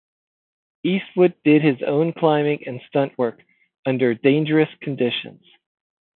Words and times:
Eastwood 0.83 1.35
did 1.45 1.61
his 1.61 1.83
own 1.83 2.11
climbing 2.11 2.63
and 2.67 2.81
stuntwork 2.91 3.41
under 3.85 4.15
dangerous 4.15 4.69
conditions. 4.81 5.43